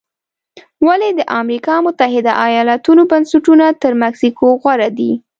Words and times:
ولې 0.87 1.09
د 1.19 1.21
امریکا 1.41 1.75
متحده 1.85 2.31
ایالتونو 2.45 3.01
بنسټونه 3.11 3.65
تر 3.81 3.91
مکسیکو 4.03 4.45
غوره 4.61 4.89
دي؟ 4.97 5.11